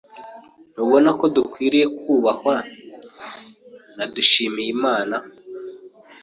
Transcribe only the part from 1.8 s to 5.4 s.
kubahwa na Dushyimiyimana?